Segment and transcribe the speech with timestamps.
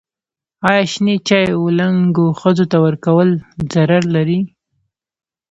[0.69, 3.29] ایا شنې چايي و لنګو ښځو ته ورکول
[3.73, 4.39] ضرر لري؟